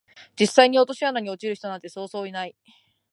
[0.35, 2.55] 実際に落とし穴に落ちる人なんてそうそういない